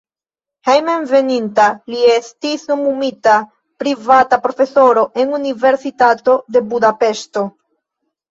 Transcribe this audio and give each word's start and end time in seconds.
Hejmenveninta 0.67 1.65
li 1.93 1.99
estis 2.13 2.63
nomumita 2.71 3.35
privata 3.83 4.41
profesoro 4.47 5.03
en 5.25 5.37
Universitato 5.41 6.39
de 6.57 6.63
Budapeŝto. 6.73 7.45